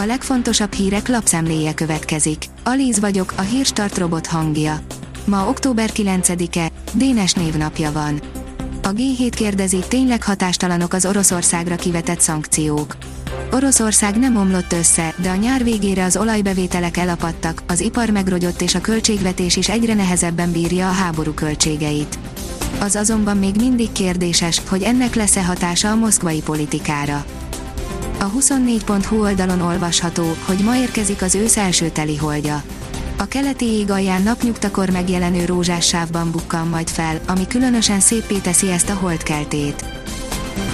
A 0.00 0.06
legfontosabb 0.06 0.72
hírek 0.72 1.08
lapszemléje 1.08 1.74
következik. 1.74 2.44
Alíz 2.64 3.00
vagyok, 3.00 3.32
a 3.36 3.40
hírstart 3.40 3.98
robot 3.98 4.26
hangja. 4.26 4.80
Ma 5.24 5.48
október 5.48 5.90
9-e, 5.94 6.70
Dénes 6.92 7.32
névnapja 7.32 7.92
van. 7.92 8.20
A 8.82 8.88
G7 8.88 9.32
kérdezi, 9.36 9.78
tényleg 9.88 10.22
hatástalanok 10.22 10.92
az 10.92 11.06
Oroszországra 11.06 11.76
kivetett 11.76 12.20
szankciók. 12.20 12.96
Oroszország 13.52 14.18
nem 14.18 14.36
omlott 14.36 14.72
össze, 14.72 15.14
de 15.22 15.30
a 15.30 15.36
nyár 15.36 15.64
végére 15.64 16.04
az 16.04 16.16
olajbevételek 16.16 16.96
elapadtak, 16.96 17.62
az 17.66 17.80
ipar 17.80 18.10
megrogyott 18.10 18.60
és 18.60 18.74
a 18.74 18.80
költségvetés 18.80 19.56
is 19.56 19.68
egyre 19.68 19.94
nehezebben 19.94 20.52
bírja 20.52 20.88
a 20.88 20.92
háború 20.92 21.32
költségeit. 21.32 22.18
Az 22.80 22.96
azonban 22.96 23.36
még 23.36 23.56
mindig 23.56 23.92
kérdéses, 23.92 24.62
hogy 24.68 24.82
ennek 24.82 25.14
lesz-e 25.14 25.44
hatása 25.44 25.90
a 25.90 25.96
moszkvai 25.96 26.40
politikára. 26.40 27.24
A 28.20 28.30
24.hu 28.30 29.20
oldalon 29.20 29.60
olvasható, 29.60 30.24
hogy 30.46 30.58
ma 30.64 30.76
érkezik 30.76 31.22
az 31.22 31.34
ősz 31.34 31.56
első 31.56 31.88
teliholdja. 31.88 32.62
A 33.18 33.24
keleti 33.24 33.64
ég 33.64 33.90
alján 33.90 34.22
napnyugtakor 34.22 34.90
megjelenő 34.90 35.44
rózsás 35.44 35.86
sávban 35.86 36.30
bukkan 36.30 36.68
majd 36.68 36.88
fel, 36.88 37.20
ami 37.26 37.46
különösen 37.46 38.00
szépé 38.00 38.38
teszi 38.38 38.70
ezt 38.70 38.88
a 38.88 38.94
holdkeltét. 38.94 39.84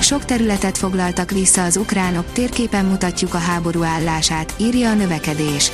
Sok 0.00 0.24
területet 0.24 0.78
foglaltak 0.78 1.30
vissza 1.30 1.64
az 1.64 1.76
ukránok, 1.76 2.32
térképen 2.32 2.84
mutatjuk 2.84 3.34
a 3.34 3.38
háború 3.38 3.82
állását, 3.82 4.54
írja 4.56 4.90
a 4.90 4.94
növekedés. 4.94 5.70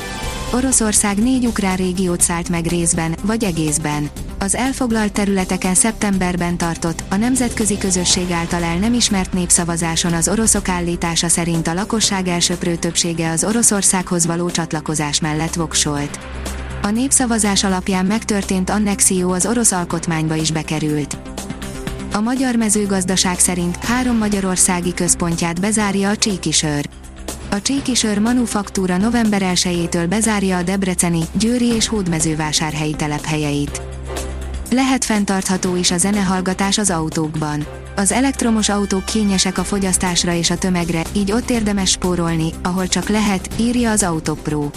Oroszország 0.52 1.18
négy 1.18 1.46
ukrán 1.46 1.76
régiót 1.76 2.20
szállt 2.20 2.48
meg 2.48 2.66
részben, 2.66 3.14
vagy 3.22 3.44
egészben. 3.44 4.10
Az 4.38 4.54
elfoglalt 4.54 5.12
területeken 5.12 5.74
szeptemberben 5.74 6.56
tartott, 6.56 7.02
a 7.08 7.16
nemzetközi 7.16 7.78
közösség 7.78 8.30
által 8.30 8.62
el 8.62 8.76
nem 8.76 8.94
ismert 8.94 9.32
népszavazáson 9.32 10.12
az 10.12 10.28
oroszok 10.28 10.68
állítása 10.68 11.28
szerint 11.28 11.66
a 11.66 11.74
lakosság 11.74 12.28
elsöprő 12.28 12.76
többsége 12.76 13.30
az 13.30 13.44
Oroszországhoz 13.44 14.26
való 14.26 14.50
csatlakozás 14.50 15.20
mellett 15.20 15.54
voksolt. 15.54 16.18
A 16.82 16.90
népszavazás 16.90 17.64
alapján 17.64 18.06
megtörtént 18.06 18.70
annexió 18.70 19.30
az 19.30 19.46
orosz 19.46 19.72
alkotmányba 19.72 20.34
is 20.34 20.50
bekerült. 20.50 21.18
A 22.12 22.20
magyar 22.20 22.56
mezőgazdaság 22.56 23.38
szerint 23.38 23.76
három 23.76 24.16
magyarországi 24.16 24.94
központját 24.94 25.60
bezárja 25.60 26.08
a 26.08 26.16
Csíkisör. 26.16 26.88
A 27.50 27.62
Csíkisör 27.62 28.18
manufaktúra 28.18 28.96
november 28.96 29.42
1-től 29.44 30.06
bezárja 30.08 30.56
a 30.56 30.62
debreceni, 30.62 31.20
győri 31.32 31.66
és 31.66 31.88
hódmezővásárhelyi 31.88 32.94
telephelyeit. 32.94 33.82
Lehet 34.70 35.04
fenntartható 35.04 35.76
is 35.76 35.90
a 35.90 35.96
zenehallgatás 35.96 36.78
az 36.78 36.90
autókban. 36.90 37.66
Az 37.96 38.12
elektromos 38.12 38.68
autók 38.68 39.04
kényesek 39.04 39.58
a 39.58 39.64
fogyasztásra 39.64 40.32
és 40.32 40.50
a 40.50 40.58
tömegre, 40.58 41.02
így 41.12 41.32
ott 41.32 41.50
érdemes 41.50 41.90
spórolni, 41.90 42.52
ahol 42.62 42.88
csak 42.88 43.08
lehet, 43.08 43.48
írja 43.56 43.90
az 43.90 44.02
Autopro. 44.02 44.70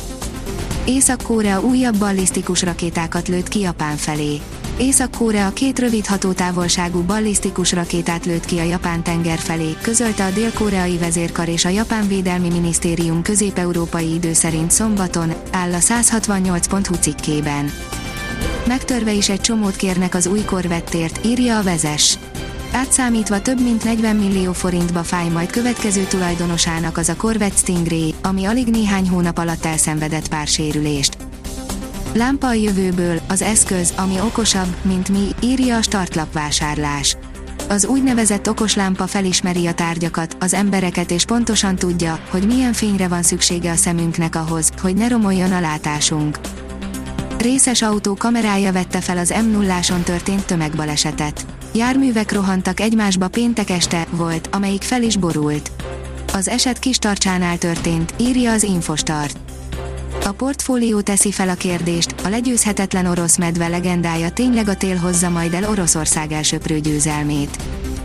Észak-Korea 0.85 1.61
újabb 1.61 1.97
ballisztikus 1.97 2.61
rakétákat 2.61 3.27
lőtt 3.27 3.47
ki 3.47 3.59
Japán 3.59 3.97
felé. 3.97 4.41
Észak-Korea 4.77 5.49
két 5.49 5.79
rövid 5.79 6.05
hatótávolságú 6.05 7.01
ballisztikus 7.01 7.71
rakétát 7.71 8.25
lőtt 8.25 8.45
ki 8.45 8.59
a 8.59 8.63
Japán 8.63 9.03
tenger 9.03 9.39
felé, 9.39 9.75
közölte 9.81 10.25
a 10.25 10.31
dél-koreai 10.31 10.97
vezérkar 10.97 11.47
és 11.47 11.65
a 11.65 11.69
Japán 11.69 12.07
Védelmi 12.07 12.49
Minisztérium 12.49 13.21
közép-európai 13.21 14.13
idő 14.13 14.33
szerint 14.33 14.71
szombaton, 14.71 15.33
áll 15.51 15.73
a 15.73 15.77
168.hu 15.77 16.93
cikkében. 16.93 17.71
Megtörve 18.67 19.11
is 19.11 19.29
egy 19.29 19.41
csomót 19.41 19.75
kérnek 19.75 20.15
az 20.15 20.27
új 20.27 20.43
korvettért, 20.43 21.25
írja 21.25 21.57
a 21.57 21.63
vezes. 21.63 22.17
Átszámítva 22.71 23.41
több 23.41 23.61
mint 23.61 23.83
40 23.83 24.15
millió 24.15 24.53
forintba 24.53 25.03
fáj 25.03 25.29
majd 25.29 25.49
következő 25.49 26.03
tulajdonosának 26.03 26.97
az 26.97 27.09
a 27.09 27.15
Corvette 27.15 27.57
Stingray, 27.57 28.13
ami 28.21 28.45
alig 28.45 28.67
néhány 28.67 29.09
hónap 29.09 29.37
alatt 29.37 29.65
elszenvedett 29.65 30.27
pár 30.27 30.47
sérülést. 30.47 31.22
Lámpa 32.13 32.47
a 32.47 32.53
jövőből, 32.53 33.19
az 33.27 33.41
eszköz, 33.41 33.93
ami 33.97 34.19
okosabb, 34.21 34.75
mint 34.81 35.09
mi, 35.09 35.27
írja 35.41 35.77
a 35.77 35.81
startlap 35.81 36.33
vásárlás. 36.33 37.17
Az 37.69 37.85
úgynevezett 37.85 38.49
okos 38.49 38.75
lámpa 38.75 39.07
felismeri 39.07 39.67
a 39.67 39.73
tárgyakat, 39.73 40.37
az 40.39 40.53
embereket 40.53 41.11
és 41.11 41.25
pontosan 41.25 41.75
tudja, 41.75 42.19
hogy 42.29 42.45
milyen 42.45 42.73
fényre 42.73 43.07
van 43.07 43.23
szüksége 43.23 43.71
a 43.71 43.75
szemünknek 43.75 44.35
ahhoz, 44.35 44.69
hogy 44.81 44.95
ne 44.95 45.07
romoljon 45.07 45.51
a 45.51 45.59
látásunk. 45.59 46.39
Részes 47.37 47.81
autó 47.81 48.13
kamerája 48.13 48.71
vette 48.71 49.01
fel 49.01 49.17
az 49.17 49.33
m 49.45 49.51
0 49.51 49.79
történt 50.03 50.45
tömegbalesetet. 50.45 51.45
Járművek 51.73 52.31
rohantak 52.31 52.79
egymásba 52.79 53.27
péntek 53.27 53.69
este, 53.69 54.07
volt, 54.11 54.49
amelyik 54.51 54.81
fel 54.81 55.03
is 55.03 55.17
borult. 55.17 55.71
Az 56.33 56.47
eset 56.47 56.79
kis 56.79 56.97
tartsánál 56.97 57.57
történt, 57.57 58.13
írja 58.19 58.51
az 58.51 58.63
Infostart. 58.63 59.42
A 60.25 60.31
portfólió 60.31 61.01
teszi 61.01 61.31
fel 61.31 61.49
a 61.49 61.53
kérdést, 61.53 62.15
a 62.23 62.29
legyőzhetetlen 62.29 63.05
orosz 63.05 63.37
medve 63.37 63.67
legendája 63.67 64.29
tényleg 64.29 64.67
a 64.67 64.75
tél 64.75 64.95
hozza 64.95 65.29
majd 65.29 65.53
el 65.53 65.69
Oroszország 65.69 66.31
elsöprő 66.31 66.79
győzelmét. 66.79 67.57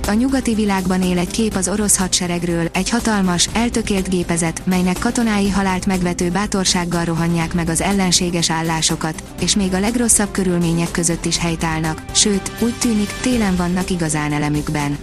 A 0.09 0.13
nyugati 0.13 0.55
világban 0.55 1.03
él 1.03 1.19
egy 1.19 1.31
kép 1.31 1.55
az 1.55 1.69
orosz 1.69 1.97
hadseregről, 1.97 2.69
egy 2.73 2.91
hatalmas, 2.91 3.49
eltökélt 3.53 4.09
gépezet, 4.09 4.63
melynek 4.67 4.99
katonái 4.99 5.51
halált 5.51 5.87
megvető 5.87 6.31
bátorsággal 6.31 7.05
rohanják 7.05 7.55
meg 7.55 7.69
az 7.69 7.81
ellenséges 7.81 8.51
állásokat, 8.51 9.23
és 9.41 9.57
még 9.57 9.75
a 9.75 9.81
legrosszabb 9.81 10.31
körülmények 10.31 10.91
között 10.91 11.25
is 11.25 11.39
helytállnak, 11.39 12.03
sőt, 12.13 12.53
úgy 12.61 12.75
tűnik, 12.79 13.11
télen 13.21 13.57
vannak 13.57 13.91
igazán 13.91 14.33
elemükben. 14.33 14.99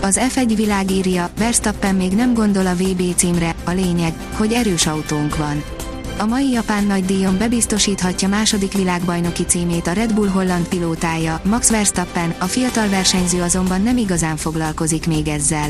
Az 0.00 0.20
F1 0.34 0.52
világírja, 0.56 1.30
Verstappen 1.38 1.94
még 1.94 2.12
nem 2.12 2.34
gondol 2.34 2.66
a 2.66 2.74
VB 2.74 3.14
címre, 3.16 3.54
a 3.64 3.70
lényeg, 3.70 4.12
hogy 4.36 4.52
erős 4.52 4.86
autónk 4.86 5.36
van 5.36 5.62
a 6.20 6.26
mai 6.26 6.50
japán 6.50 6.84
nagydíjon 6.84 7.38
bebiztosíthatja 7.38 8.28
második 8.28 8.72
világbajnoki 8.72 9.44
címét 9.44 9.86
a 9.86 9.92
Red 9.92 10.14
Bull 10.14 10.28
holland 10.28 10.68
pilótája, 10.68 11.40
Max 11.44 11.70
Verstappen, 11.70 12.34
a 12.38 12.44
fiatal 12.44 12.88
versenyző 12.88 13.42
azonban 13.42 13.82
nem 13.82 13.96
igazán 13.96 14.36
foglalkozik 14.36 15.06
még 15.06 15.28
ezzel. 15.28 15.68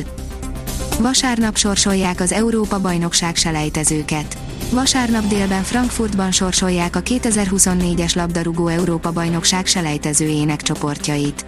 Vasárnap 0.99 1.57
sorsolják 1.57 2.21
az 2.21 2.33
Európa-bajnokság 2.33 3.37
selejtezőket. 3.37 4.39
Vasárnap 4.71 5.27
délben 5.27 5.63
Frankfurtban 5.63 6.33
sorsolják 6.33 6.97
a 6.97 7.03
2024-es 7.03 8.17
labdarúgó 8.17 8.67
Európa-bajnokság 8.67 9.67
selejtezőjének 9.67 10.63
csoportjait. 10.63 11.45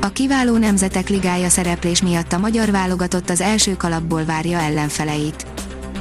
A 0.00 0.08
kiváló 0.08 0.56
nemzetek 0.56 1.08
ligája 1.08 1.48
szereplés 1.48 2.02
miatt 2.02 2.32
a 2.32 2.38
magyar 2.38 2.70
válogatott 2.70 3.30
az 3.30 3.40
első 3.40 3.76
kalapból 3.76 4.24
várja 4.24 4.58
ellenfeleit. 4.58 5.53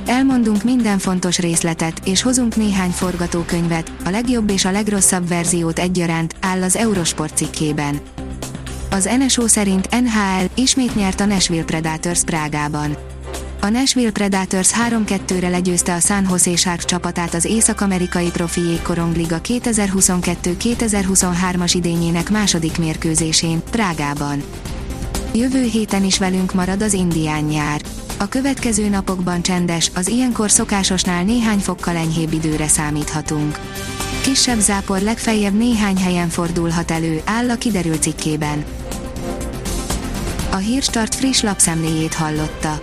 Elmondunk 0.06 0.64
minden 0.64 1.00
fontos 1.00 1.40
részletet, 1.40 2.02
és 2.06 2.22
hozunk 2.22 2.56
néhány 2.56 2.90
forgatókönyvet, 2.90 3.92
a 4.06 4.10
legjobb 4.10 4.50
és 4.50 4.66
a 4.66 4.72
legrosszabb 4.72 5.28
verziót 5.28 5.80
egyaránt, 5.80 6.36
áll 6.40 6.64
az 6.64 6.76
Eurosport 6.76 7.38
cikkében. 7.38 8.00
Az 8.92 9.10
NSO 9.18 9.48
szerint 9.48 9.90
NHL 9.90 10.46
ismét 10.56 10.96
nyert 10.96 11.20
a 11.20 11.26
Nashville 11.26 11.64
Predators 11.64 12.24
Prágában. 12.24 12.98
A 13.62 13.70
Nashville 13.70 14.12
Predators 14.12 14.72
3-2-re 14.90 15.50
legyőzte 15.50 15.94
a 15.94 16.00
San 16.00 16.28
Jose 16.30 16.56
Sharks 16.56 16.86
csapatát 16.86 17.34
az 17.34 17.46
észak-amerikai 17.46 18.30
profi 18.30 18.62
jégkorongliga 18.62 19.40
2022-2023-as 19.44 21.72
idényének 21.74 22.30
második 22.30 22.78
mérkőzésén, 22.78 23.62
Prágában. 23.72 24.44
Jövő 25.34 25.64
héten 25.64 26.04
is 26.04 26.18
velünk 26.18 26.54
marad 26.54 26.82
az 26.82 26.94
indián 26.94 27.44
nyár. 27.44 27.82
A 28.24 28.28
következő 28.28 28.90
napokban 28.90 29.42
csendes, 29.42 29.92
az 29.96 30.08
ilyenkor 30.08 30.52
szokásosnál 30.52 31.24
néhány 31.24 31.60
fokkal 31.60 31.96
enyhébb 31.96 32.34
időre 32.34 32.68
számíthatunk. 32.68 33.60
Kisebb 34.22 34.60
zápor 34.60 35.02
legfeljebb 35.02 35.54
néhány 35.54 35.98
helyen 35.98 36.30
fordulhat 36.30 36.92
elő, 36.92 37.22
áll 37.26 37.50
a 37.50 37.56
kiderült 37.56 38.02
cikkében. 38.02 38.66
A 40.52 40.56
Hírstart 40.56 41.16
friss 41.16 41.42
lapszemléjét 41.42 42.14
hallotta. 42.14 42.82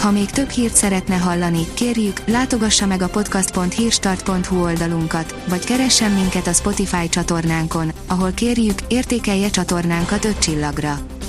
Ha 0.00 0.10
még 0.10 0.30
több 0.30 0.48
hírt 0.48 0.74
szeretne 0.74 1.16
hallani, 1.16 1.66
kérjük, 1.74 2.20
látogassa 2.26 2.86
meg 2.86 3.02
a 3.02 3.08
podcast.hírstart.hu 3.08 4.62
oldalunkat, 4.62 5.34
vagy 5.48 5.64
keressen 5.64 6.10
minket 6.10 6.46
a 6.46 6.52
Spotify 6.52 7.08
csatornánkon, 7.08 7.92
ahol 8.06 8.32
kérjük, 8.32 8.78
értékelje 8.88 9.50
csatornánkat 9.50 10.24
5 10.24 10.38
csillagra. 10.38 10.98